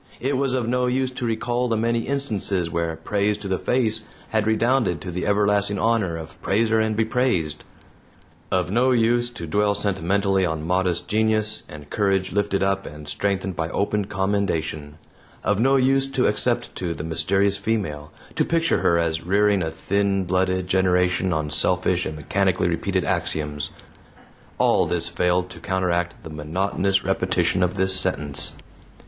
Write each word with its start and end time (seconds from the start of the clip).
It 0.19 0.35
was 0.35 0.55
of 0.55 0.67
no 0.67 0.87
use 0.87 1.11
to 1.11 1.27
recall 1.27 1.67
the 1.67 1.77
many 1.77 2.07
instances 2.07 2.71
where 2.71 2.95
praise 2.95 3.37
to 3.37 3.47
the 3.47 3.59
face 3.59 4.03
had 4.31 4.47
redounded 4.47 4.99
to 5.01 5.11
the 5.11 5.27
everlasting 5.27 5.77
honor 5.77 6.17
of 6.17 6.41
praiser 6.41 6.79
and 6.79 6.95
bepraised; 6.95 7.63
of 8.49 8.71
no 8.71 8.89
use 8.89 9.29
to 9.29 9.45
dwell 9.45 9.75
sentimentally 9.75 10.43
on 10.43 10.65
modest 10.65 11.07
genius 11.07 11.61
and 11.69 11.91
courage 11.91 12.31
lifted 12.31 12.63
up 12.63 12.87
and 12.87 13.07
strengthened 13.07 13.55
by 13.55 13.69
open 13.69 14.05
commendation; 14.05 14.97
of 15.43 15.59
no 15.59 15.75
use 15.75 16.07
to 16.07 16.25
except 16.25 16.73
to 16.77 16.95
the 16.95 17.03
mysterious 17.03 17.57
female, 17.57 18.09
to 18.35 18.43
picture 18.43 18.79
her 18.79 18.97
as 18.97 19.21
rearing 19.23 19.61
a 19.61 19.69
thin 19.69 20.23
blooded 20.23 20.65
generation 20.67 21.31
on 21.31 21.51
selfish 21.51 22.07
and 22.07 22.15
mechanically 22.15 22.67
repeated 22.67 23.03
axioms 23.05 23.69
all 24.57 24.87
this 24.87 25.07
failed 25.07 25.51
to 25.51 25.59
counteract 25.59 26.23
the 26.23 26.31
monotonous 26.31 27.03
repetition 27.03 27.61
of 27.61 27.77
this 27.77 27.95
sentence. 27.95 28.55